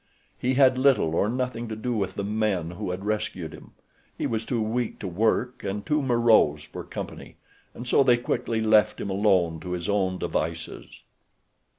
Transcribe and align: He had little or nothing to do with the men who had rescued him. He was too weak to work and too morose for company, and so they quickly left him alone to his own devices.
He 0.39 0.55
had 0.55 0.79
little 0.79 1.13
or 1.13 1.29
nothing 1.29 1.67
to 1.67 1.75
do 1.75 1.93
with 1.93 2.15
the 2.15 2.23
men 2.23 2.71
who 2.71 2.89
had 2.89 3.05
rescued 3.05 3.53
him. 3.53 3.73
He 4.17 4.25
was 4.25 4.45
too 4.47 4.59
weak 4.59 4.97
to 4.97 5.07
work 5.07 5.63
and 5.63 5.85
too 5.85 6.01
morose 6.01 6.63
for 6.63 6.83
company, 6.83 7.35
and 7.75 7.87
so 7.87 8.01
they 8.01 8.17
quickly 8.17 8.61
left 8.61 8.99
him 8.99 9.11
alone 9.11 9.59
to 9.59 9.73
his 9.73 9.87
own 9.87 10.17
devices. 10.17 11.03